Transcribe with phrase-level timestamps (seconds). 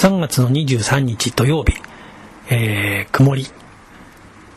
[0.00, 1.74] 3月の23日土曜日、
[2.48, 3.46] えー、曇り。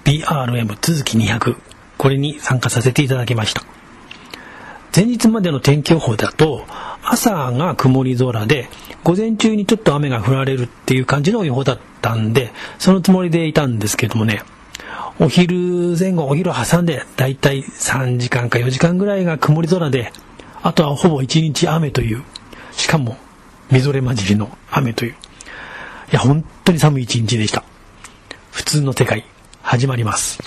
[0.05, 1.57] BRM 続き200
[1.97, 3.61] これに参加させていただきました。
[4.95, 6.63] 前日までの天気予報だと
[7.03, 8.69] 朝が曇り空で
[9.03, 14.43] 午前中にちょっと雨が降られるっていう感じの予報だったんでそのつもりでいたんですけどもね。
[15.19, 20.13] お昼前後お昼挟んでだいたい3時間か4時間ぐらいが曇り空で
[20.61, 22.23] あとはほぼ1日雨という
[22.71, 23.17] しかも
[23.69, 25.15] みぞれ混じりの雨という。
[26.13, 27.63] や本当に寒い一日でした。
[28.51, 29.25] 普通の世界
[29.63, 30.39] 始まります。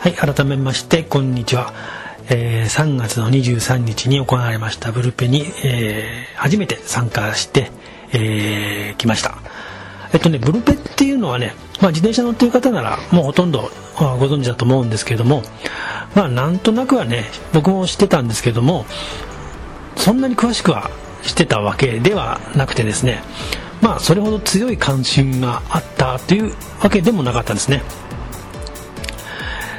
[0.00, 1.72] はい改めましてこんにちは、
[2.30, 7.70] えー、3月の23日に行われましたブルペに、えー、初めて参加して、
[8.12, 9.38] えー、ました。
[10.12, 15.42] えっとねブルペっていうのはね、まあ、自転車乗ってる方ならもうほとんどご存知だと思うんですけども
[16.14, 18.86] まあなんとなくはね僕も知ってたんですけども
[19.96, 20.90] そんなに詳しくは
[21.22, 23.22] してたわけではなくてですね
[23.82, 27.82] まあそれほど強い関心があったというわけでもなかったですね。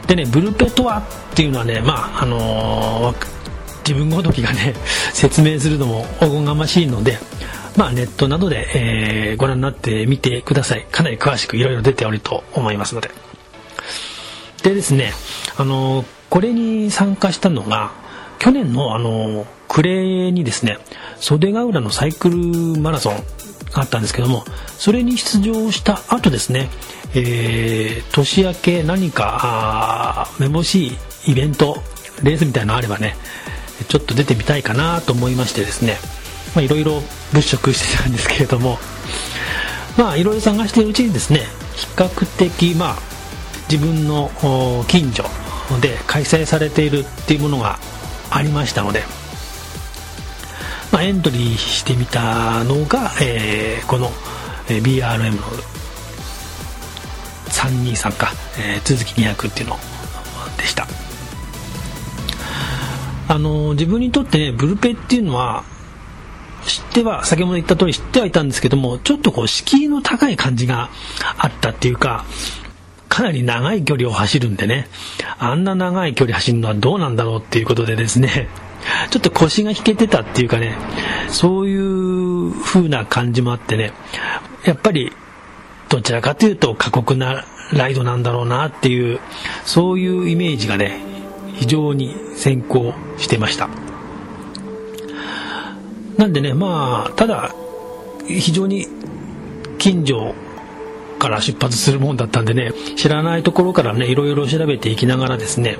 [0.09, 0.97] でねブルペとは
[1.31, 3.27] っていうのはねまああのー、
[3.88, 4.73] 自分ごときがね
[5.13, 7.19] 説明するのもおこがましいので
[7.77, 10.85] まあネットなどで、えー、ご覧になってみてください。
[10.91, 13.11] かなり詳しくいろいろ出ておると思いますので。
[14.63, 15.13] でですね
[15.55, 17.91] あの、これに参加したのが
[18.39, 20.79] 去年のあの暮れにですね
[21.17, 22.38] 袖ヶ浦のサイクル
[22.81, 23.16] マラソン
[23.71, 24.44] があったんですけども
[24.77, 26.69] それに出場した後ですね
[27.15, 30.88] えー、年明け何かめぼし
[31.25, 31.81] いイベント
[32.23, 33.16] レースみたいなのあればね
[33.88, 35.97] ちょっと出てみたいかなと思いましてですね。
[36.57, 37.01] いろいろ
[37.31, 38.77] 物色してたんですけれども。
[39.97, 41.41] まあいろいろ探しているうちにですね
[41.75, 42.95] 比較的まあ
[43.69, 44.31] 自分の
[44.88, 45.23] 近所
[45.81, 47.79] で開催されているっていうものが
[48.31, 49.03] ありましたので、
[50.91, 54.09] まあ、エントリーしてみたのが、えー、この
[54.67, 55.41] BRM の
[57.59, 59.78] 323か、えー、続き200っていうの
[60.58, 60.88] でした。
[63.28, 65.64] あの自分にとってねブルペっていうのは
[66.66, 70.90] 知っては先ほど言った通り知ってはいたんですけどもちょっとこう敷居の高い感じが
[71.38, 72.25] あったっていうか
[73.08, 74.88] かなり長い距離を走るんでね
[75.38, 78.47] あんな長い距離走るのはどうなんだろうっていうことでですね
[79.12, 80.76] ちょっと腰が引けてたっていうかね
[81.28, 83.94] そういう風な感じもあってね
[84.66, 85.14] やっぱり
[85.89, 89.19] どちらかというと過酷なライドなんだろうなっていう
[89.66, 91.01] そういうイメージがね
[91.55, 93.69] 非常に先行してました。
[96.17, 97.53] なんでねまあただ
[98.28, 98.88] 非常に
[99.78, 100.35] 近所
[101.17, 105.78] から出発するもんだったんでね知らないところからねいろいろ調べていきながらですね、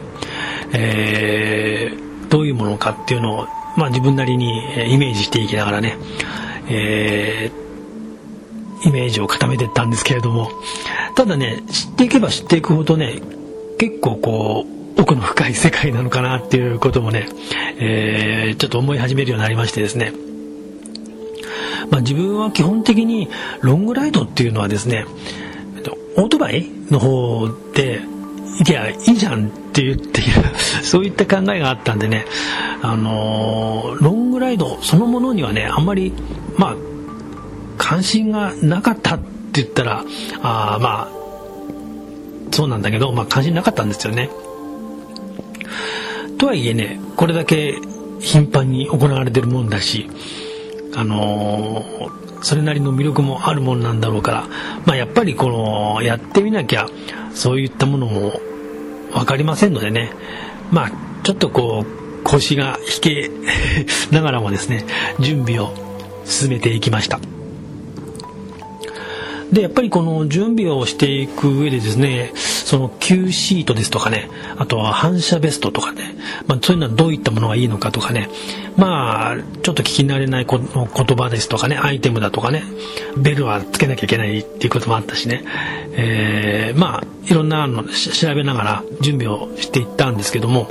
[0.74, 4.60] えー、どういうものかっていうのを、まあ、自分なりに
[4.94, 5.98] イメージしていきながらね、
[6.70, 7.69] えー
[8.86, 10.52] イメージを固めてったんですけれども。
[11.16, 13.22] ただね知っていけば知っていくほどね
[13.78, 14.66] 結構こ
[14.98, 17.28] う奥の深い世界なのかなっていうこともね、
[17.80, 20.14] えー、ちょっと思い始めるようになりましてですね。
[21.90, 23.30] まあ、自分は基本的に
[23.62, 25.06] ロングライドっていうのはですね
[26.18, 28.02] オートバイの方で
[28.60, 30.32] 行けばいいじゃんって言っている
[30.84, 32.26] そういった考えがあったんでね、
[32.82, 36.14] あのー、ロングライドそのものにはねあんまり
[36.58, 36.76] まあ
[37.80, 40.04] 関心がなかったって言ったら
[40.44, 41.20] あまあ
[42.52, 44.30] そうなんだけど、まあ、関心なかったんですよね。
[46.38, 47.80] とはいえねこれだけ
[48.20, 50.10] 頻繁に行われてるもんだし
[50.96, 54.48] あのー、それなりの魅力もあるもんなんだろうから、
[54.86, 56.88] まあ、やっぱりこのやってみなきゃ
[57.34, 58.40] そういったものも
[59.12, 60.12] 分かりませんのでね
[60.72, 60.92] まあ
[61.24, 63.32] ちょっとこう腰が引け
[64.12, 64.86] ながらもですね
[65.20, 65.74] 準備を
[66.26, 67.39] 進めていきました。
[69.52, 76.16] でやっぱりこの準備をしていく上でですねその Q シートですとかねあとは反射ベストとかね、
[76.46, 78.30] まあ、そういうのはどういったものがいいのかとかね
[78.78, 82.64] まあちょっと聞き慣れない言葉ですとかねアイテムだとかね
[83.18, 85.44] ベルはつけなきゃいけないっていうこともあったしね、
[85.94, 90.70] えー、まあいろんなの調べながら準備をしていったんですけども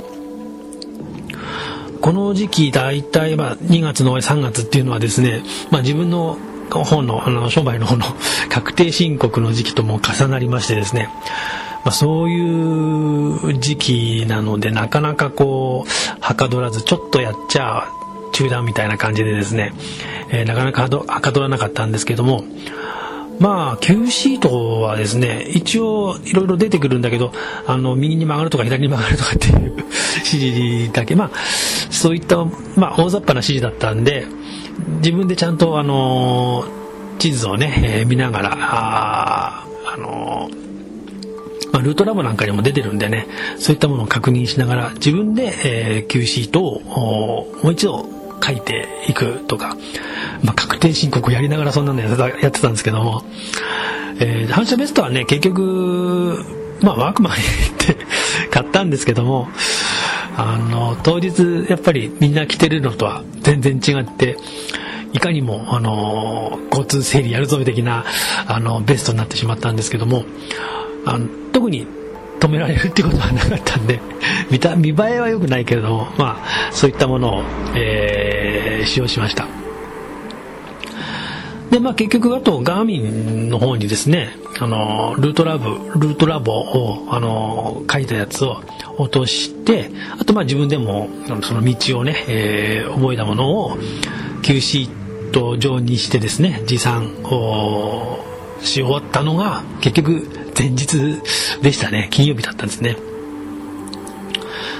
[2.01, 6.37] この時期大体まあ2月の終わり3月っていうのはですね、まあ、自分の
[6.69, 8.05] 方のあの商売の方の
[8.49, 11.09] 確定申告の時期とも重なりましてですね、
[11.83, 17.87] まあ、そういう時期なのでなかなかこうはかどらずちょっとやっちゃ
[18.31, 19.73] 中断みたいな感じでですね、
[20.29, 22.43] えー、なかなかはかどらなかったんですけども。
[23.39, 27.31] まあ Q シートはですね一応いろいろ出てくるんだけど
[27.65, 29.73] あの右に曲がるとか左に曲がるとかっていう
[30.29, 31.31] 指示だけまあ
[31.89, 32.37] そういった、
[32.75, 34.25] まあ、大雑把な指示だったんで
[34.97, 36.65] 自分でちゃんとあの
[37.19, 40.49] 地図をね、えー、見ながらああの
[41.71, 43.27] まあ、ルートラボなんかにも出てるんでね
[43.57, 48.05] そういったものを確認しながら自分で、えー、Q シートをもう一度
[48.43, 49.77] 書いていくとか、
[50.43, 53.23] まあ、確定申告やりながらそんなのやってたんですけども、
[54.19, 56.43] えー、反射ベストはね結局、
[56.81, 58.05] まあ、ワークマンに行って
[58.49, 59.47] 買ったんですけども
[60.41, 64.37] あの当日やっぱりみんな着てるのとは全然違って
[65.11, 68.05] いかにもあの交通整理やるぞ的な
[68.47, 70.23] あのベストになってしまったんですけども
[71.05, 71.85] あの特に
[72.39, 73.99] 止められるっていうことはなかったんで
[74.49, 77.43] 見た見栄えは良くないけれども、まあ、そういったものを、
[77.75, 79.45] えー、使用しました。
[81.69, 85.69] で、まあ、結局あとガーミンの方にですねあのルートラブ
[85.99, 88.61] ルートラボをあの書いたやつを
[88.99, 91.09] 落としてあとまあ自分でも
[91.41, 93.77] その道をね、えー、覚えたものを
[94.41, 98.19] Q シート上にしてですね持参を
[98.61, 101.21] し終わったのが結局前日
[101.61, 102.09] でしたね。
[102.11, 102.97] 金曜日だったんですね。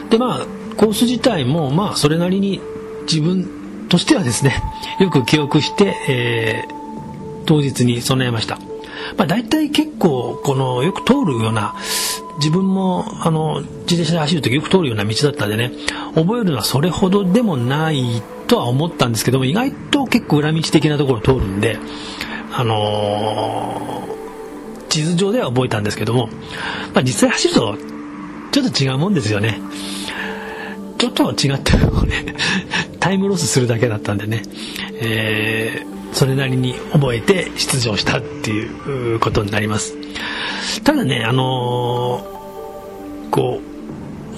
[0.10, 0.46] でまあ
[0.76, 2.60] コース自体もまあそれなりに
[3.04, 4.62] 自分としてはですね
[5.00, 8.60] よく記憶して、えー、当日に備えました、
[9.18, 11.76] まあ、大体結構このよく通るような
[12.38, 15.72] 自分もあの自転車で走る時よく通るような道だったんでね
[16.16, 21.78] 覚えるのはそれほどでもないとは思ったんですけども意外と結構裏道的なところを通るんで
[22.52, 26.28] あのー、地図上では覚えたんですけども、
[26.94, 27.78] まあ、実際走ると
[28.52, 29.62] ちょっと違うもんですよね。
[30.98, 32.36] ちょっと違ってもね。
[33.00, 34.44] タイムロスするだけだったんでね、
[35.02, 39.96] えー、それなりに覚えて出場したっていうことになります。
[40.84, 43.62] ただねあのー、こ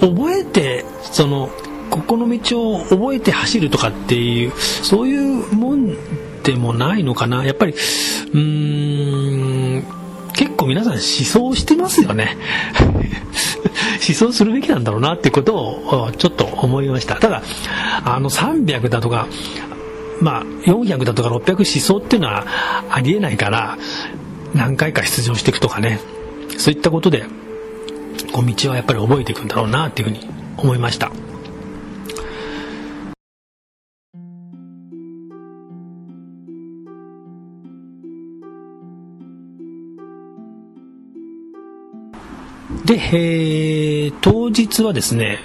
[0.00, 1.50] 覚えてその
[1.90, 5.94] ここの道を覚えて走るとかっていうそういうもん
[6.42, 7.44] でもないのかな。
[7.44, 9.84] やっぱりうーん
[10.62, 12.36] 構皆さん思想してますよね。
[14.06, 17.16] 思想するべきなんだろうなっていうことをちょっと思いました。
[17.16, 17.42] ただ
[18.04, 19.26] あの300だとか
[20.20, 22.44] まあ400だとか600思想っていうのは
[22.90, 23.78] ありえないから
[24.54, 26.00] 何回か出場していくとかね。
[26.58, 27.24] そういったことで
[28.32, 31.10] こう道はやっぱり覚えていくんだろうなっていうふうに思いました。
[42.84, 45.38] で、えー、当日はですね、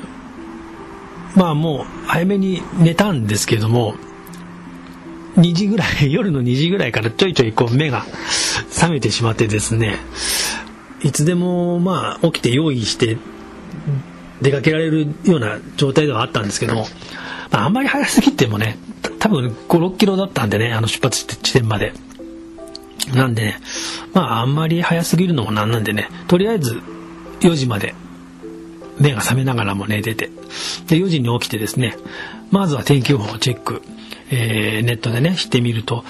[1.36, 3.96] まあもう早めに寝たんですけども、
[5.38, 8.06] 2時ぐらい、 夜の2時ぐらいからちょいちょいこう目が
[8.72, 10.00] 覚めてしまってですね、
[11.04, 13.18] いつでもまあ起きて用意して
[14.42, 16.88] 出かけられるような状態ではあったんですけども、
[17.52, 18.78] まあ、あんまり早すぎてもね、
[19.20, 21.94] 多分5、6キロだったんでね、あの出発地点まで。
[23.14, 23.60] なんでね、
[24.14, 26.82] まああんまり早すぎるのもなんなんでね、とりあえず
[27.42, 27.96] 4時まで。
[29.00, 30.28] 目が覚めながらも寝てて。
[30.88, 31.96] で4時に起きてですね
[32.52, 33.82] まずは天気予報をチェック、
[34.32, 36.04] えー、ネットでねしてみると。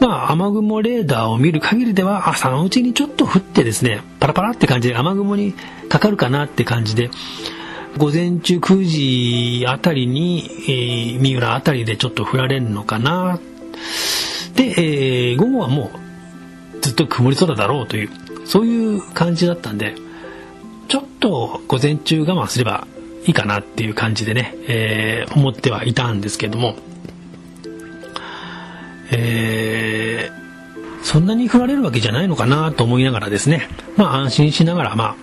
[0.00, 5.54] まあ雨雲レーダーを見る限りでは朝のうちにちょっと降ってですねパラパラって感じで雨雲に
[5.88, 7.10] かかるかなって感じで
[7.96, 13.38] 午前中9時あたりに、えー、三浦あたりでちょっと降られるのかな。
[14.56, 15.90] で、えー、午後はも
[16.74, 18.10] うずっと曇り空だろうという
[18.46, 19.94] そういう感じだったんで
[20.88, 22.86] ちょっと午前中我慢すれば
[23.26, 26.76] いいかなっていう感じでね、えー、思ってはいたんですけども、
[29.10, 35.16] えー、そんなに振られるわけじゃないのかなと思いながらですね、まあ安心しながら、まあ、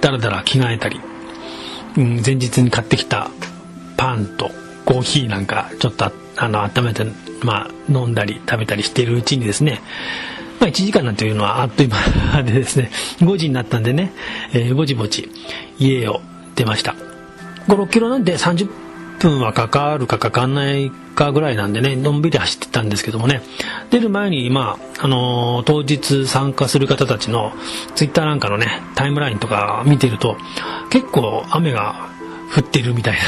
[0.00, 1.00] だらだら着替えたり、
[1.96, 3.30] うん、前日に買ってきた
[3.96, 4.50] パンと
[4.84, 7.04] コーヒーなんかちょっとあの温めて、
[7.42, 9.80] まあ、飲んだり食べたりしているうちにですね、
[10.60, 11.90] まあ、1時間なんていうのはあっという
[12.32, 14.12] 間でですね、 5時になったんでね、
[14.52, 15.30] えー、ぼちぼち
[15.78, 16.20] 家を
[16.56, 16.94] 出ました。
[17.68, 18.68] 5、6キロなんで30
[19.18, 23.42] 分はかかるかかかんないかぐらいなんでね、のんびり走ってたんですけどもね、
[23.90, 27.52] 出る前に、まあ、あのー、当日参加する方たちの
[27.94, 30.36] ツイッターなんかのね、タイムラインとか見てると、
[30.90, 32.08] 結構雨が
[32.56, 33.18] 降ってるみたい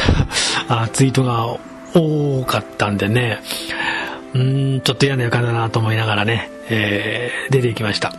[0.68, 1.46] なツイートが
[1.94, 3.40] 多かったんでね、
[4.34, 8.12] うーん、ちょっと嫌な予感だなと思いながらね、えー、出ていきました。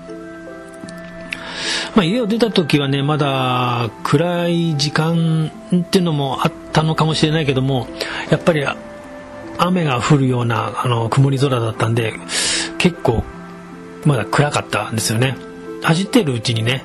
[1.95, 7.87] まあ、家を出た時はね、まだ暗い時間っていうのもあったのかもしれないけども、
[8.29, 8.65] やっぱり
[9.57, 12.13] 雨が降るようなあの曇り空だったんで
[12.77, 13.23] 結構
[14.05, 15.37] まだ暗かったんですよね
[15.83, 16.83] 走ってるうちにね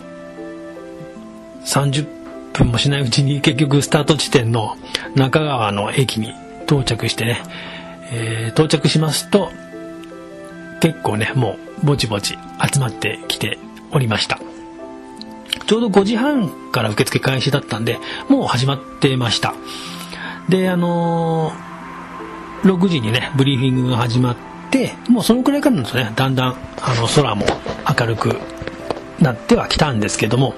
[1.65, 2.07] 30
[2.53, 4.77] 分もしないうちに結局スタート地点の
[5.15, 7.43] 中川の駅に到着してね、
[8.13, 9.51] えー、到着しますと
[10.81, 12.39] 結構ねもうぼちぼち
[12.73, 13.59] 集まってきて
[13.93, 14.39] おりました。
[15.67, 17.99] ちょうど5時半から受付開始だったんで
[18.29, 19.55] もう始まってました。
[20.49, 24.37] であのー、6時にねブリーフィングが始まっ
[24.71, 26.13] てもうそのくらいからですね。
[26.15, 27.47] だんだんあの空も
[27.99, 28.37] 明るく
[29.21, 30.55] なってはきたんですけども。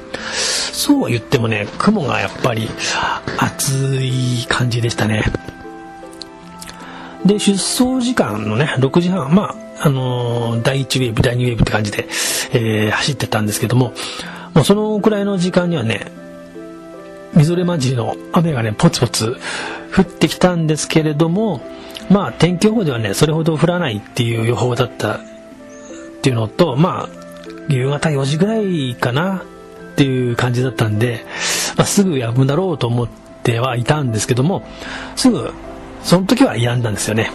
[0.79, 2.69] そうは言ってもね雲がやっぱり
[3.37, 5.25] 暑い感じでしたね。
[7.25, 12.09] で出走時間のね6時半まああのー、第1ウェーブ第2ウェーブって感じで、
[12.53, 13.93] えー、走ってたんですけども
[14.55, 16.11] もうそのくらいの時間にはね
[17.35, 19.37] みぞれ混じりの雨がねポツポツ
[19.97, 21.61] 降ってきたんですけれども
[22.11, 25.21] まあ天気予報ではねそれほど降らないっていう予報だったっ
[26.23, 27.09] ていうのとまあ
[27.69, 29.45] 夕方4時ぐらいかな
[29.93, 31.25] っていう感じだったんで、
[31.77, 33.09] まあ、すぐ止むだろうと思っ
[33.43, 34.67] てはいたんですけども
[35.17, 35.53] すぐ
[36.03, 37.31] その時は止んだんですよね。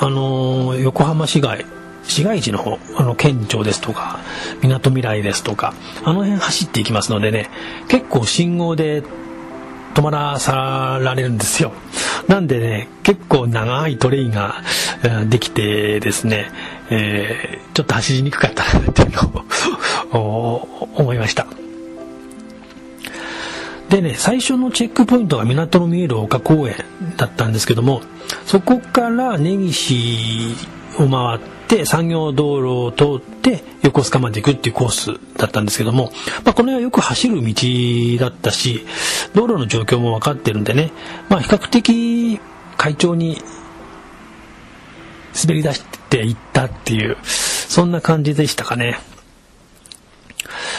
[0.00, 1.64] あのー、横浜市街
[2.04, 4.20] 市街地の方あの県庁ですとか
[4.62, 7.50] みなとみらいですとかあの辺走っていきますのでね
[7.88, 9.02] 結構信号で
[9.94, 11.72] 止まらさられるんですよ。
[12.28, 14.62] なんでね結構長いトレインが
[15.28, 16.50] できてですね、
[16.90, 19.10] えー、ちょっと走りにくかったなっていう
[20.12, 21.46] のを 思いました。
[23.90, 26.76] でね最初のチェックポイントが港の見える丘公園
[27.16, 28.02] だったんですけども
[28.44, 30.54] そこから根岸
[30.98, 36.10] を回って産業道路を通って横須賀まで行くっていうコースだったんですけども、
[36.44, 38.84] まあ、この辺はよく走る道だったし
[39.34, 40.92] 道路の状況も分かってるんでね、
[41.28, 42.40] まあ、比較的
[42.76, 43.38] 快調に
[45.34, 48.98] 滑り出していったっていうそんな感じでしたかね。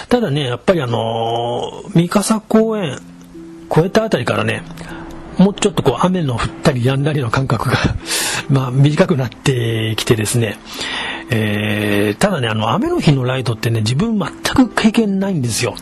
[0.10, 3.00] ただねやっぱりあの三笠公園
[3.72, 4.64] 越えたあたりからね
[5.38, 7.78] もうちょっとこう雨の降ったりやんだりの感覚が
[8.50, 10.58] まあ短くなってきてですね、
[11.30, 14.30] えー、ただね、あの雨の日のライトってね、自分全
[14.68, 15.76] く経験ないんですよ。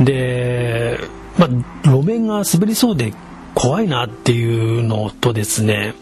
[0.00, 0.98] で、
[1.38, 1.48] まあ、
[1.88, 3.14] 路面が滑りそうで
[3.54, 5.94] 怖いなっていうのとですね、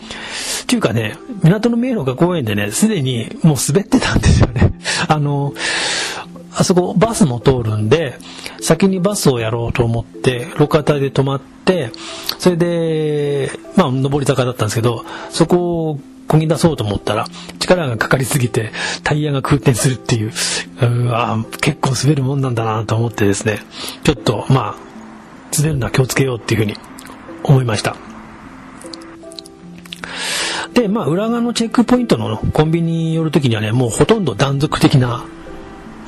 [0.62, 4.72] っていうかね、港の迷路が公園でね、すでにもう滑ってたんですよね。
[5.08, 5.52] あの、
[6.58, 8.18] あそこバスも通るんで、
[8.60, 11.92] 先にバスをやろうと思って、路肩で止まって、
[12.40, 17.26] それで、まあ、上り坂だったんですけど、そこをこぎ出そうと思ったら、
[17.60, 18.72] 力がかかりすぎて、
[19.04, 20.32] タイヤが空転するっていう、
[20.82, 23.60] うわ結構滑るもんなんだなと思ってですね、
[24.02, 24.76] ちょっと、まあ、
[25.56, 26.74] 滑るのは気をつけようっていうふうに
[27.44, 27.94] 思いました。
[30.74, 35.24] で、まあ、裏側のチェックポイントのコンビニに寄るときにはね、もうほとんど断続的な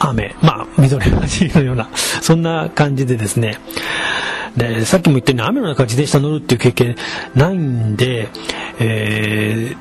[0.01, 3.59] 雨、まあ、緑のじのような、そんな感じでですね、
[4.57, 6.97] で、さっきも言ったように雨の中自転車乗るっていう経験
[7.35, 8.29] ないんで、
[8.79, 9.77] えー、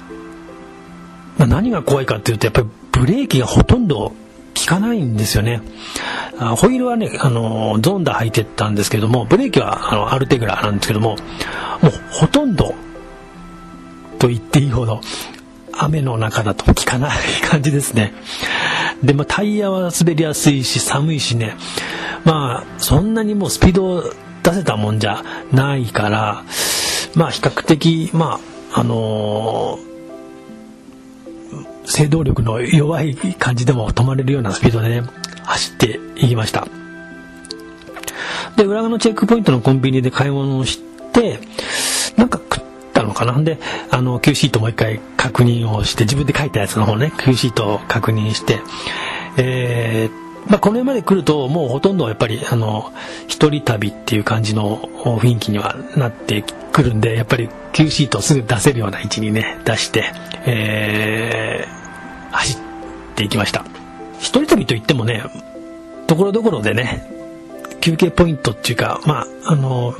[1.39, 4.13] ま、何が怖いかっていうと、やっぱりブレーキがほとんど
[4.59, 5.61] 効かないんですよね。
[6.37, 11.17] あホイールはね、あの、ゾンダ履いてったんですけども、ブレーキはあのアルテグラなんですけども、
[11.81, 12.75] もうほとんど、
[14.19, 15.01] と言っていいほど、
[15.79, 17.11] 雨の中だと効かない
[17.49, 18.13] 感じですね。
[19.03, 21.55] で、まあ、タイヤは滑りやすいし、寒いしね、
[22.25, 24.03] まあ、そんなにもうスピードを
[24.43, 26.43] 出せたもんじゃないから、
[27.15, 28.39] まあ、比較的、ま
[28.73, 29.89] あ、あのー、
[31.85, 35.03] 制動力の弱い感じでも止まれるようなスピードでね、
[35.43, 36.67] 走っていきました。
[38.57, 40.79] で、裏側のチェックポイントのコンビニで買い物をし
[41.13, 41.39] て、
[43.43, 48.59] で、あの、Q シートもう一回確認をして、自分で書いたやつの方ね、Q シートを確認して、
[49.37, 52.91] えー、まあ、この辺まで来ると、もうほとんどやっぱり、あの、
[53.27, 60.11] 一人旅っていう感じの雰囲気にはなってくるんで、やっぱり Q シートをすぐ出せるような位置にね、出して、
[60.45, 62.59] えー、走っ
[63.15, 63.65] ていきました。
[64.19, 65.23] 一人旅といってもね、
[66.07, 67.07] ところどころでね、
[67.81, 69.93] 休憩ポイントっていうか、まあ、あの、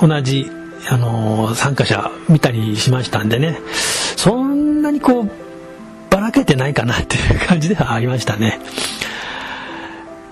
[0.00, 0.50] 同じ
[0.90, 3.58] あの参加者見たりしましたんでね。
[4.16, 5.30] そんなにこう
[6.10, 8.60] ばらけてないかなっていう感じではありましたね。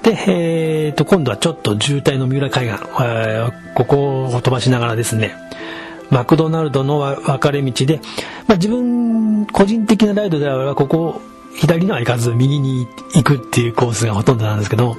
[0.03, 5.35] で、えーと、今度はちょっと渋滞の三浦海岸、えー、ここを飛ばしながらですね
[6.11, 8.01] マクドナルドの分かれ道で、
[8.49, 11.21] まあ、自分個人的なライドではここ
[11.55, 14.97] 左には行かず右に行くっていうコースがほとんどなんですけど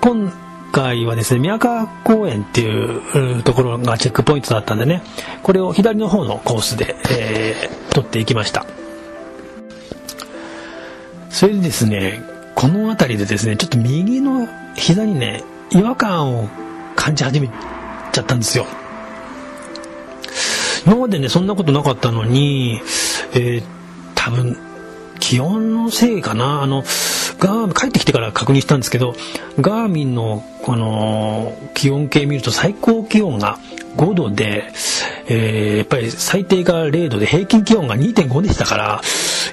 [0.00, 0.32] 今
[0.72, 5.02] 回はですね宮川公園っていうところがチェックポイントだったんでね
[5.42, 8.64] これを左の方のコースで、えー、取っていきました。
[11.30, 12.22] それでですね
[12.54, 16.48] この辺りでですねちょっと右の膝にね違和感を
[16.96, 17.48] 感じ始め
[18.12, 18.66] ちゃったんですよ。
[20.86, 22.80] 今までねそんなことなかったのに、
[23.32, 23.62] えー、
[24.14, 24.56] 多分
[25.18, 26.62] 気温のせいかな。
[26.62, 26.82] あの
[27.40, 29.14] ガー帰ってきてから確認したんですけど
[29.60, 33.58] ガーミンの、この気温計見ると最高気温が
[33.96, 34.70] 5度で、
[35.26, 39.00] えー、やっぱり最低が0度で平均気温が2.5でしたから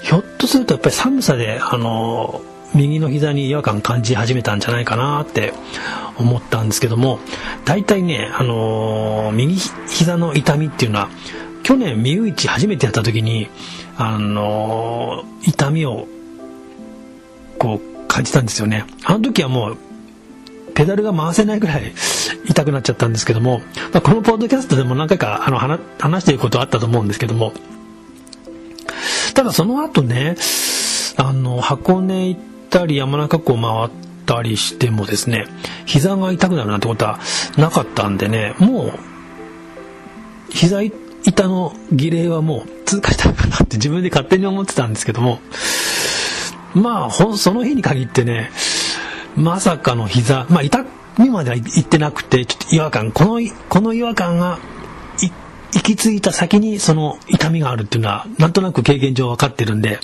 [0.03, 2.41] ひょっとするとやっぱり寒さであの
[2.75, 5.53] 右の膝に違和感感じ始めたんじゃないかなって
[6.17, 7.20] 思ったんですけども
[7.65, 11.10] 大体ね、あのー、右膝の痛みっていうのは
[11.63, 13.50] 去年ミュウイチ初めてやった時に、
[13.98, 16.08] あのー、痛みを
[17.57, 18.85] こう感じたんですよね。
[19.03, 19.77] あの時はもう
[20.73, 21.93] ペダルが回せないぐらい
[22.45, 23.61] 痛くなっちゃったんですけども、
[23.93, 27.51] ま、このポッドキャストでも何回かあの話していることあったと思うんですけども
[29.33, 30.35] ただその後ね
[31.15, 33.89] あの箱根行ったり山中湖回っ
[34.27, 35.47] たりしてもですね
[35.87, 37.19] 膝が痛くなるなんてことは
[37.57, 38.99] なかったんでねもう
[40.51, 45.39] 膝痛の儀礼はもう通過したのかなって自分で勝手に思ってたんですけども
[46.74, 48.51] まあその日に限ってね
[49.36, 50.86] まさかの膝まあ痛
[51.17, 53.12] みまでは行ってなくてちょっと違和感。
[53.12, 54.59] このこの違和感が
[55.74, 60.00] 行き着いた先にその痛みがあるっていうのはなんとなく経験上分かってるんで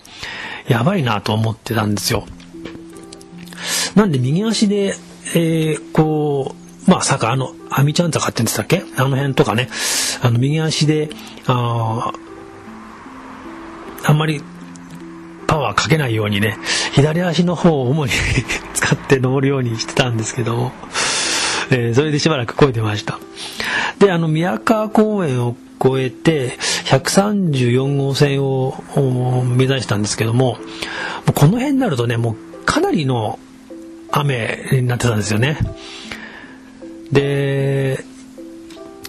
[0.68, 2.26] やばいなと思ってたんですよ。
[3.96, 4.96] なんで右足で、
[5.36, 6.56] えー、こ
[6.88, 8.84] うまあ坂あの阿弥ちゃん坂って言ってたっけ？
[8.98, 9.70] あの辺とかね。
[10.22, 11.10] あの右足で
[11.48, 12.12] あ
[14.06, 14.42] あんまり
[15.48, 16.58] パワーかけないようにね
[16.94, 18.12] 左足の方を主に
[18.74, 20.72] 使って登るようにしてたんですけども、
[21.70, 23.20] えー、それでしばらく漕いでました。
[24.00, 30.58] であの宮川公園を越えて134号線を目指したんですけども
[31.34, 33.40] この辺になるとねもうかなりの
[34.12, 35.58] 雨になってたんですよね。
[37.12, 38.04] で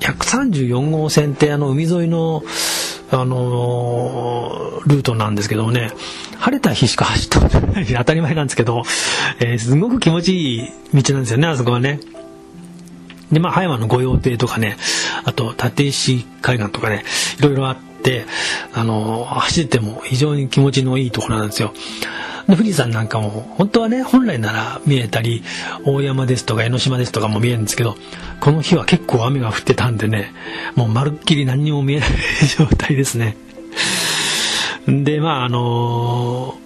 [0.00, 2.42] 134号線ってあの海沿いの
[3.20, 5.90] あのー、ルートなんですけどもね、
[6.38, 8.82] 晴れた日しか走ったことないし 当たり前なんですけど、
[9.40, 12.00] えー、すごく気持ちいい道なんですよね、あそこはね。
[13.32, 14.76] で、まあ、葉山の御用邸とかね、
[15.24, 17.04] あと、立石海岸とかね、
[17.38, 17.93] いろいろあって、
[18.72, 21.72] あの、走っても非常に気持ちのいいところなんですよ。
[22.46, 25.42] で富士山なんかも本当はね本来なら見えたり
[25.84, 27.96] 大山ですとか江ノ島ですとかも見えるんですけど
[28.40, 30.32] この日は結構雨が降ってたんでね
[30.74, 32.10] もうまるっきり何にも見えない
[32.58, 33.36] 状態ですね
[34.86, 36.58] でまああの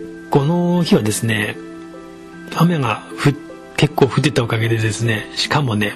[0.00, 1.56] ー、この日はですね
[2.56, 3.02] 雨が
[3.78, 5.94] 結構降ってたおかげでですねしかもね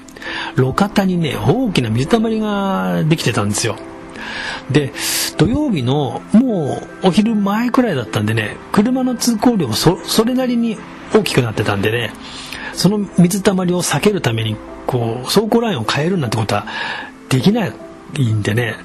[0.57, 3.77] 路肩にね大きな水たまりができてたんですよ。
[4.71, 4.92] で
[5.37, 10.79] 土曜日のもうお昼前くらいだったんでね車の通行量もそれなりに
[11.12, 12.12] 大きくなってたんでね
[12.73, 16.66] その水たまりを避けるためにこう走行ラインを変えるなんてことは
[17.29, 18.77] できないんでね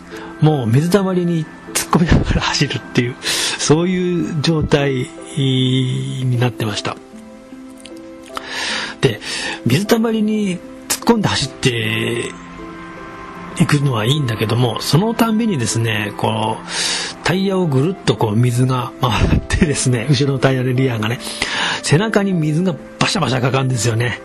[0.41, 5.07] もう水たまりに突っ込みながら走るっていうそういう状態
[5.37, 6.97] になってました。
[9.01, 9.19] で
[9.65, 12.31] 水たまりに突っ込んで走って
[13.59, 21.19] 行くのはいいんだけどもそのたんびにですねこうタイヤをぐるっとこう水が回ってですね 後ろのタイヤでリアがね
[21.81, 24.19] 背中に水がバシャバシャかかるんですよね。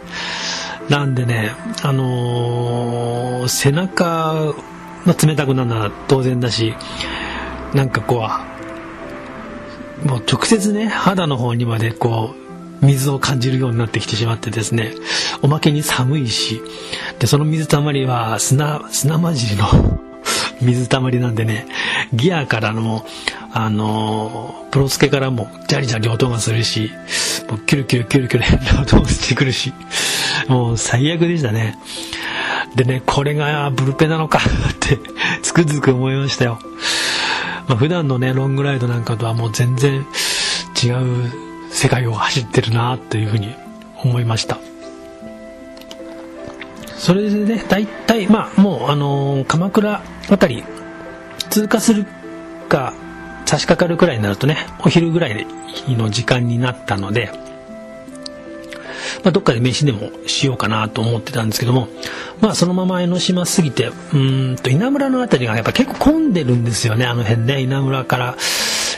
[0.88, 4.54] なんでねあのー、背中
[5.06, 6.74] が冷たくなるのは当然だし
[7.72, 8.28] なんかこ
[10.04, 12.41] うもう直接ね肌の方にまでこう
[12.82, 14.92] 水を感じるようになってきてしまってですね
[15.40, 16.60] おまけに寒いし
[17.18, 19.66] でその水たまりは砂砂混じりの
[20.60, 21.66] 水たまりなんでね
[22.12, 23.06] ギアからの
[23.54, 26.90] あのプロスケからもジャリジャリ音がするし
[27.48, 29.72] もうキュルキュルキュルキュル変な音もしてくるし
[30.48, 31.76] もう最悪でしたね。
[32.74, 34.42] でねこれがブルペなのかっ
[34.80, 34.98] て
[35.42, 36.58] つくづく思いましたよ、
[37.68, 40.06] まあ、普段のねロングライドなんかとはもう全然
[40.82, 41.51] 違う
[41.82, 43.56] 世界を走ってるなというふうに
[44.04, 44.60] 思いました。
[46.96, 50.64] それでね大体まあもうあの、鎌倉辺り
[51.50, 52.06] 通過する
[52.68, 52.94] か
[53.46, 55.44] 差し掛かるくらいになるとねお昼ぐらい
[55.88, 57.32] の時間になったので、
[59.24, 61.88] まあ、どっかで飯でもしようかなと思ってたんですけども
[62.40, 64.16] まあそのまま江ノ島過ぎてう
[64.52, 68.36] んと稲村の辺りがやっぱ結構混んでるんですよねあの辺ね稲村から。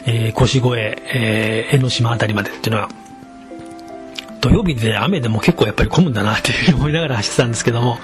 [0.07, 0.67] えー、越越、
[1.14, 2.88] えー、江ノ島辺りまでっていうのは
[4.40, 7.99] 土曜日で雨でも結構やっぱり混むんだなっていうふうに思いながら走ってたんですけども。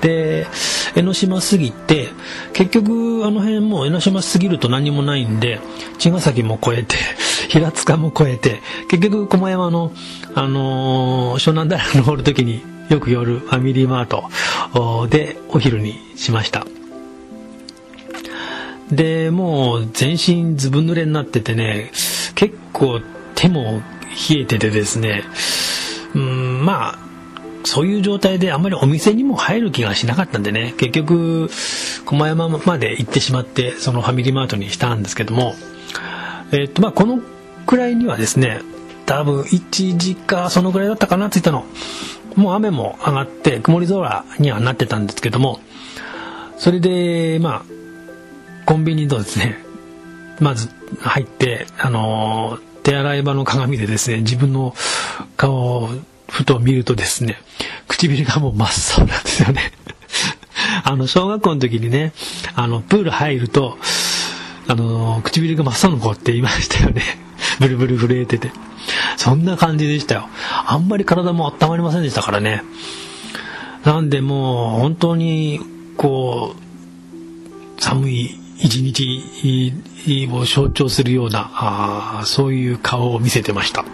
[0.00, 0.46] で
[0.94, 2.08] 江ノ島過ぎて
[2.52, 5.60] 結局あの辺も江ノ島過ぎると何もないんで
[5.98, 6.96] 茅ヶ崎も越えて
[7.48, 8.60] 平塚も越えて
[8.90, 9.92] 結局駒山の、
[10.34, 16.66] あのー、湘南平登る時によく夜ファミリーマートでお昼にしました。
[18.90, 21.90] でもう全身ずぶ濡れになっててね
[22.34, 23.00] 結構
[23.34, 23.82] 手も
[24.30, 25.24] 冷えててですね
[26.14, 26.98] うんまあ
[27.64, 31.48] そういう状態であんまりお店にも入る気がしなかったんでね結局
[32.04, 35.54] 駒山まで行ってしまってそのファミリーマートにしたんですけども
[36.52, 37.20] えっとまあこの
[37.66, 38.60] くらいにはですね
[39.06, 41.64] 多分1時かそのぐらいだったかな着いたの。
[42.36, 45.60] もう雨も上がって曇り空にはなってたんですけども
[46.58, 47.74] それでまあ
[48.66, 49.58] コンビニとですね
[50.40, 50.68] まず
[51.00, 54.74] 入ってあの手洗い場の鏡でですね自分の
[55.36, 55.88] 顔を
[56.28, 57.38] ふと見るとですね
[57.88, 59.72] 唇がもう真っ青なんですよね。
[60.84, 62.12] あの小学校の時にね
[62.54, 63.78] あのプール入ると
[64.66, 67.02] あの唇が真っ青の子って言いましたよね。
[67.60, 68.50] ブルブル震えてて。
[69.16, 70.28] そんな感じでしたよ。
[70.66, 72.62] あんまり体も温まりませんでしたからね。
[73.84, 75.60] なんでもう本当に
[75.96, 79.72] こう寒い一日
[80.32, 83.84] を象徴するようなあそういう顔を見せてました。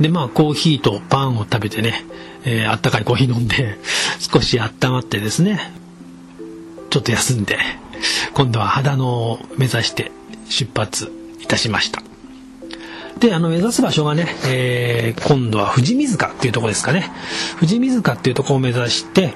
[0.00, 2.04] でまあコーヒーとパンを食べてね、
[2.44, 3.78] えー、あったかいコーヒー飲んで
[4.18, 5.72] 少し温まってですね
[6.90, 7.58] ちょっと休んで
[8.34, 10.10] 今度は秦野を目指して
[10.48, 12.02] 出発いたしました。
[13.18, 17.10] であの目指す場所がね、えー、今度は富士水塚っていうとこですかね。
[17.60, 19.34] 富士水塚っていうとこを目指して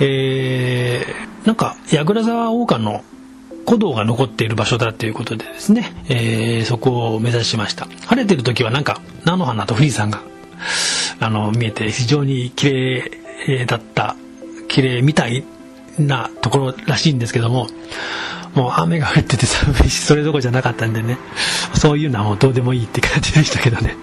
[0.00, 3.04] えー、なんか櫓沢王冠の
[3.66, 7.86] 古道が残っている場所だということでですね、えー、そこを目指しました。
[8.06, 10.22] 晴れてる時はなんか菜の花と富士山が
[11.20, 12.70] あの見えて非常に綺
[13.46, 14.16] 麗だった
[14.68, 15.44] 綺麗みたい
[15.98, 17.66] なところらしいんですけども
[18.54, 21.18] もう雨が降ってて寒いしそれどころじゃなかったんでね
[21.74, 23.96] そういうのはもうどうでもいいって感じでしたけどね。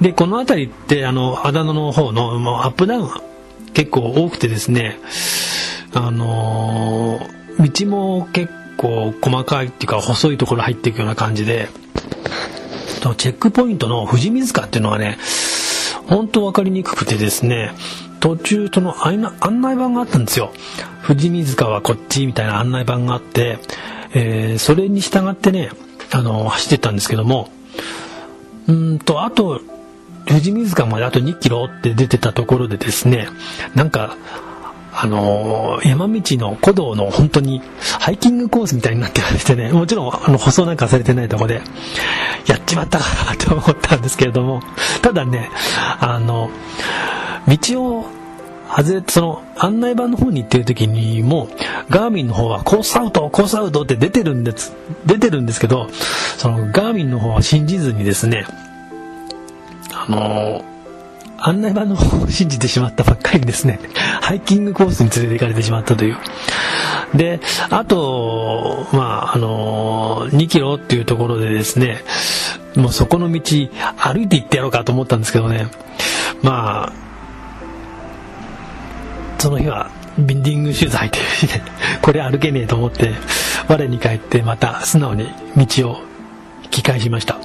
[0.00, 3.10] でこの辺りってあのアダノの方のもうアップダウン
[3.76, 4.98] 結構多くてですね
[5.92, 11.68] あのー、道も結構細かいっていうか細いところ入っていくような感じで
[13.18, 15.18] チェックポイントの富士水川っていうのはね
[16.06, 17.72] 本当分かりにくくてですね
[18.20, 20.52] 途中その案内板があったんですよ。
[21.06, 23.58] 富士水川はこっちみたいな案内板があって、
[24.14, 25.68] えー、それに従ってね
[26.10, 27.50] あの走ってったんですけども
[28.68, 29.60] うんとあと
[30.26, 33.28] 富士水川まであと2キロって出てたところでですね
[33.74, 34.16] なんか
[34.98, 37.60] あのー、山道の古道の本当に
[38.00, 41.60] ハイキングコースみたいになってましてね、もちろんあの舗装なんかされてないとこで、
[42.46, 44.62] やっちまったかなと思ったんですけれども、
[45.02, 45.50] ただね、
[46.00, 46.50] あの、
[47.46, 48.06] 道を
[48.74, 51.48] 外れて、その案内板の方に行ってる時にも、
[51.90, 54.72] ガーミンの方はコースアウト、コースアウトって出てるんです、
[55.04, 55.90] 出てるんですけど、
[56.38, 58.46] そのガーミンの方は信じずにですね、
[60.08, 60.64] あの
[61.38, 63.78] 案内板の方を信じてしまったばっかりにですね、
[64.22, 66.16] ハイキングコースに連れて行かれてしまったという。
[67.14, 67.40] で、
[67.70, 72.02] あと、まあ、あの2キロっていうところでですね、
[72.74, 73.40] もうそこの道
[73.96, 75.68] 歩いて行ってやろうかと思ったんですけどね、
[76.42, 76.92] まあ、
[79.38, 81.62] その日はビンディング取材という日で、
[82.02, 83.12] これ歩けねえと思って、
[83.68, 86.00] 我に返ってまた素直に道を
[86.64, 87.36] 引き返しました。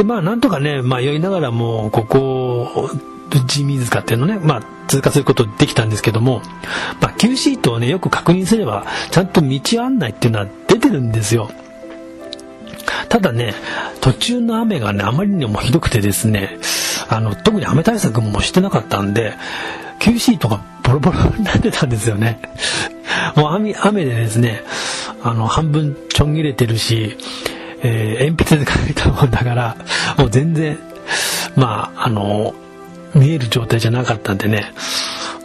[0.00, 2.90] で、まあ、なんとかね、まあ、酔いながらも、ここ、
[3.46, 6.40] 地水塚っていうのね、まあ、通過することできたんですけども、
[7.02, 11.50] まあ、Q シートをね、よく確認すれば、ちゃんと道案内っていうのは出てるんですよ。
[13.10, 13.54] ただね、
[14.00, 16.58] 途中の雨がね、あまりにもひどくてですね、
[17.10, 19.34] あの、特に雨対策もしてなかったんで、
[19.98, 22.40] Q シートがボロボロになってたんですよね。
[23.36, 24.62] もう雨雨でですね、
[25.22, 27.18] あの、半分ちょん切れてるし、
[27.82, 29.76] えー、鉛筆で書いたもんだから、
[30.18, 30.78] もう全然、
[31.56, 32.54] まあ、あの、
[33.14, 34.72] 見える状態じゃなかったんでね、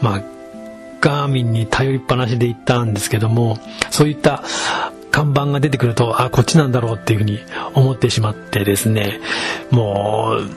[0.01, 0.21] まあ、
[1.01, 3.57] ガーミンに頼りっぱなしで行ったんですけども、
[3.91, 4.43] そういった
[5.11, 7.39] 看板が出てくると、あ、こっちなんだろうっていうふうに
[7.73, 9.19] 思ってしまってですね、
[9.71, 10.49] もう、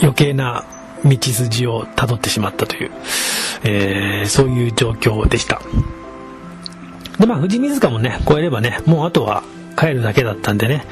[0.00, 0.64] 余計な
[1.04, 2.90] 道筋をたどってしまったという、
[3.64, 5.60] えー、そういう状況でした。
[7.18, 9.42] で、まあ、富士水川もね、越えればね、もうあとは
[9.76, 10.84] 帰るだけだったんでね、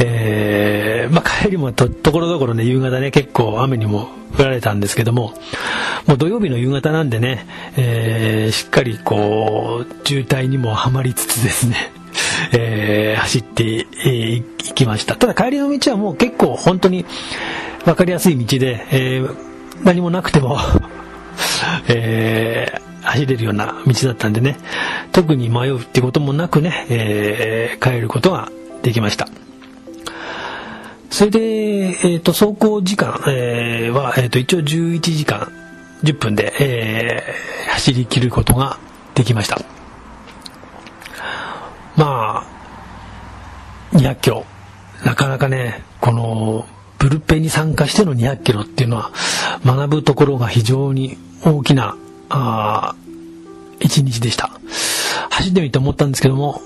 [0.00, 5.34] えー、まあ、帰りもところどころね、夕方ね、結構雨にも降られたんですけども、
[6.06, 11.92] もう土曜日の夕方なんでね、えー、しっかりこう、渋滞にもはまりつつですね、
[12.52, 15.16] えー、走ってい、えー、きました。
[15.16, 17.04] ただ帰りの道はもう結構本当に
[17.84, 19.36] 分かりやすい道で、えー、
[19.84, 20.58] 何もなくても
[21.88, 24.56] えー、走れるような道だったんでね、
[25.12, 28.50] 特に迷うってこともなくね、えー、帰ることが
[28.82, 29.28] できました。
[31.10, 35.50] それで、えっ、ー、と、走行時間、えー、は、えっ、ー、と、一応11時間
[36.02, 38.78] 10分で、えー、走り切ることが
[39.14, 39.58] できました。
[41.96, 44.44] まあ、200キロ。
[45.04, 46.66] なかなかね、この、
[46.98, 49.10] ブルペンに参加しての200キロっていうのは、
[49.64, 51.96] 学ぶところが非常に大きな、
[52.28, 52.94] あ
[53.80, 54.50] 一日でした。
[55.30, 56.60] 走ってみて思ったんですけども、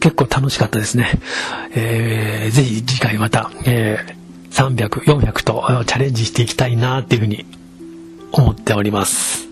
[0.00, 1.18] 結構楽しかったですね。
[1.74, 7.46] えー、ぜひ次回また、えー、300、400とチャレンジしていきたいなっていうふうに
[8.32, 9.43] 思っております。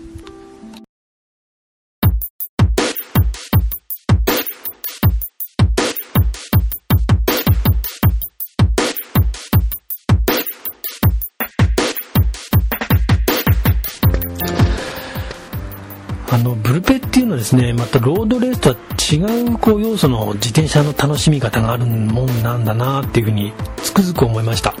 [17.43, 17.73] ですね。
[17.73, 24.73] またロードレースとは違うこう要素の自転車の楽しみ方があるもんなんだなっていうふうにつくづく思いました。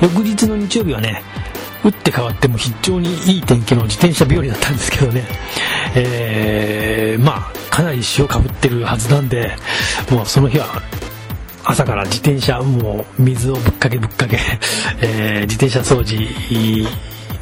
[0.00, 1.22] 翌日の日曜日はね
[1.84, 5.24] 打って変わっても非常にいい天気の自転車日和だったんですけどね、
[5.96, 9.50] えー、まあかなり塩かぶってるはずなんで
[10.10, 10.66] もうその日は
[11.64, 14.38] 朝から自転車もう水をぶっかけぶっかけ、
[15.02, 16.16] えー、自転車掃除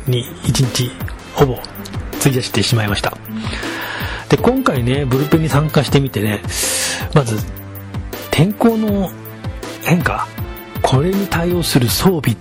[0.06, 0.90] に一日
[1.34, 1.58] ほぼ
[2.20, 3.16] 費やしてしまいました。
[4.28, 6.42] で今回ねブルペンに参加してみてね
[7.14, 7.38] まず
[8.31, 9.11] 天候の
[9.83, 10.26] 変化
[10.83, 12.37] これに対応する装備っ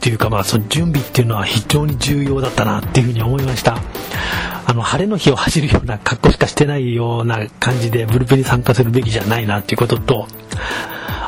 [0.00, 3.78] ていうかまあその準備っていうのは非常に重要だったなっていうふうに思いました。
[4.66, 10.28] あの晴れの日を走るような格好しかしてないような感じでブルペンに参加するべきじゃないなっていうことと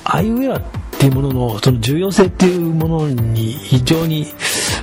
[0.05, 0.63] アイウェアっ
[0.99, 4.27] ていうもののその重要性っていうものに非常に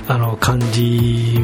[0.08, 1.38] あの感じ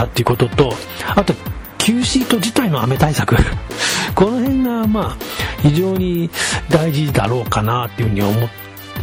[0.00, 0.72] たっていうことと
[1.14, 1.34] あと
[1.78, 3.36] Q シート自体の雨対策。
[4.14, 5.16] この辺がまあ
[5.62, 6.28] 非常に
[6.68, 8.48] 大事だろうかなっていうふうに思い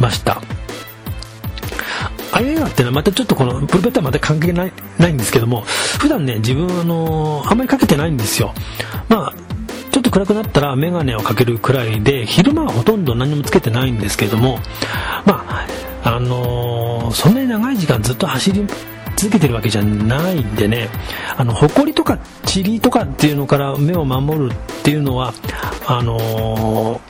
[0.00, 0.40] ました。
[2.30, 5.64] あれってのはまたちょっとこのプルペッターまた関係ないないんですけども
[5.98, 8.54] 普段ね自分あのあんまりかけてないんですよ。
[9.08, 9.34] まあ
[9.90, 14.60] ちょっと暗くなったら眼鏡をかけるくらいで昼間はほとんど何もつけてないんですけども
[15.24, 15.66] まあ
[16.04, 18.64] あのー、そんなに長い時間ずっと走り
[19.18, 20.88] 続けてるわけじゃないんでね。
[21.36, 25.34] あの埃とか塵とかっていうのから目を守るっていうのは
[25.88, 27.00] あの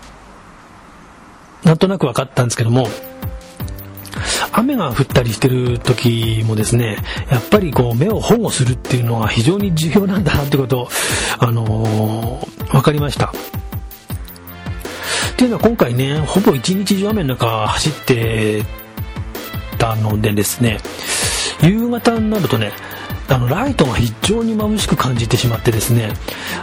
[1.64, 2.87] ー、なんとなく分かったんですけども
[4.53, 6.97] 雨が降ったりしてる時もですね
[7.31, 10.88] やっぱりこう目を保護するっていうのは非常に重要なんだなってことを、
[11.38, 13.27] あのー、分かりました。
[13.27, 13.33] っ
[15.37, 18.64] ていうのは今回ねほぼ一日中雨の中走って
[19.79, 20.79] たのでですね
[21.62, 22.73] 夕方になるとね
[23.29, 26.11] あのライトが非常に眩しく感じてしまってですね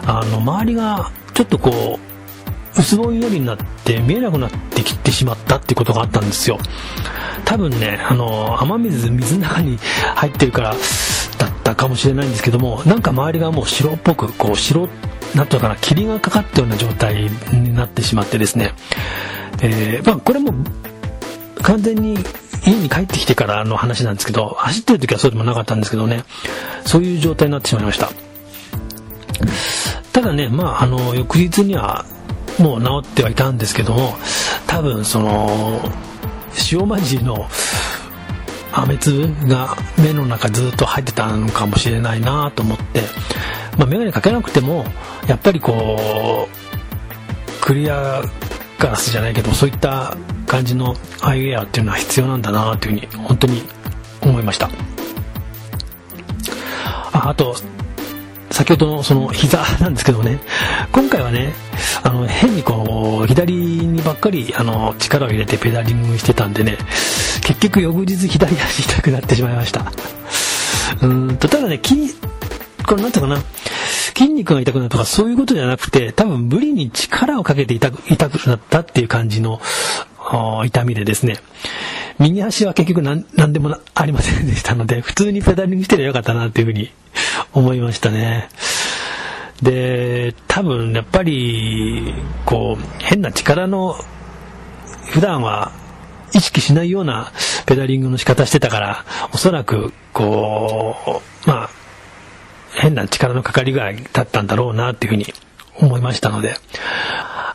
[0.06, 2.00] あの周りがちょっとこ
[2.76, 6.60] う薄ぼんやりになって見えなくなってきてしまったってことがあったんですよ。
[7.46, 9.78] 多分ねあの雨水水の中に
[10.16, 10.76] 入ってるから
[11.38, 14.90] だったかもしれないんですけどもなんか周りがもう白っぽくこう白
[15.36, 18.72] なんとかな霧がかかったような状態になってしまってですね、
[19.62, 20.54] えー、まあ、これも
[21.62, 22.18] 完全に
[22.66, 26.24] 家に帰ってきてからの話なんですけど、走ってる時はそうでもなかったんですけどね、
[26.86, 28.10] そういう状態になってしまいました。
[30.12, 32.06] ただね、まあ、あの、翌日には
[32.58, 34.16] もう治ってはいたんですけども、
[34.66, 35.80] 多分その、
[36.72, 37.48] 塩まじの
[38.72, 43.02] 雨粒が目の中ずっと入ってたのかもしれないなと思って、
[43.78, 44.86] まあ、眼鏡かけなくても、
[45.28, 48.22] やっぱりこう、クリア
[48.80, 53.64] ガラスじゃないけどそういった感じのアイウェアっていうのは必要なんだなというふうに本当に
[54.22, 54.70] 思いました。
[57.14, 57.56] ああと
[58.52, 60.40] 先ほどのその膝なんですけどね。
[60.92, 61.54] 今回はね
[62.04, 66.78] あの変にこう左にばっかりあの力を入れてペダリングしてたんでね
[67.42, 69.92] 結局翌日左足痛くなってしまいました。
[71.02, 72.14] うんとただね筋
[72.86, 73.42] これなんていうかな。
[74.18, 79.60] 筋肉が痛くなるとかそういうことじゃなくて、多分無理に力をかけて痛く痛くなったっていう感じの
[80.66, 81.38] 痛みでですね、
[82.20, 86.92] 右足は結局何何でもありませんでしたので、普通にペダリングしてりゃよかったなっていうふうに
[87.54, 88.50] 思いましたね。
[89.62, 92.14] で、多分やっぱり、
[92.46, 93.96] こう、変な力の、
[95.12, 95.72] 普段は
[96.34, 97.32] 意識しないような
[97.66, 101.70] ペダリングの仕方してたから、おそらく、こう、まあ、
[102.74, 105.34] 変な力のかかり具合だったんだろうなっていうふうに
[105.80, 106.56] 思いましたので、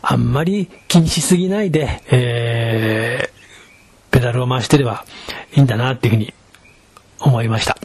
[0.03, 5.05] あんまり気にしすぎないで、えー、ペダルを回してれば
[5.55, 6.33] いいんだなっていうふうに
[7.21, 7.77] 思いました。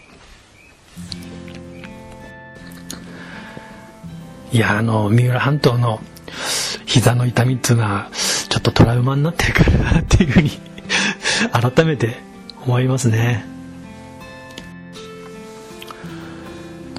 [4.51, 5.99] いや、あの、三浦半島の
[6.86, 8.10] 膝の痛みっていうのは、
[8.47, 10.51] ちょっとトラウマになってるからなっていうふうに
[11.51, 12.15] 改めて
[12.65, 13.45] 思いますね。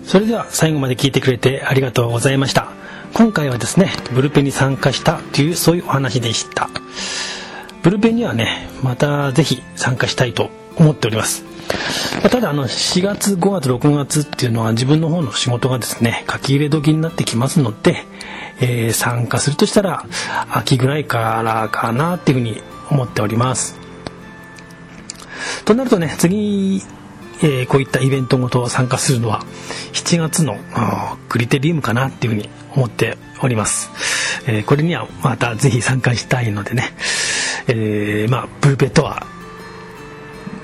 [0.05, 2.71] それでは最後まで聞いてくれてありがとうございました。
[3.17, 6.69] 今回はですね、ブルペンに参加したというそういうお話でした。
[7.83, 11.43] ブルペンにはね、またぜひ参加したいと思っております。
[12.29, 18.05] ただあの4月5月6月っていうのは自分の方の仕事がですね書き入れ時になってきますので、
[18.61, 20.05] えー、参加するとしたら
[20.51, 23.79] 秋ぐらいからかなっていうふうに思っております
[25.65, 26.83] となるとね次
[27.43, 29.41] えー、こういったイベントごと参加するのは
[29.93, 30.57] 7月の
[31.29, 33.91] クリテリウムかなっていうふうに思っております、
[34.47, 36.95] えー、これにはまたぜひ参加したいのでね、
[37.69, 39.27] えー、まあブルペットは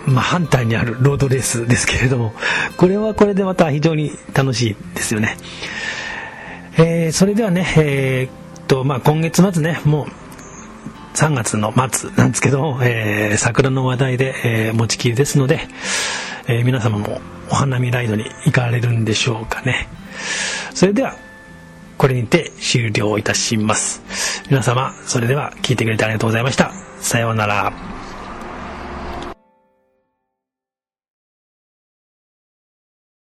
[0.05, 2.35] まあ、反対にあるロードレースですけれども
[2.77, 5.37] これはこれでまた非常に楽しいですよね、
[6.77, 10.22] え、それではね、えー、っとまあ、今月末ねもう
[11.15, 15.61] 3月の末なんですけど、えー、桜の話題で、えー、持ちきりですので、
[16.49, 17.21] えー、皆様も
[17.51, 19.89] お花見ライドに行かれるんでしょうかね。
[20.75, 21.17] それでは
[21.99, 24.03] これにて終了いたします。
[24.49, 26.73] 皆様それでは聞いてくれてありがとうございました。
[27.01, 28.02] さようなら。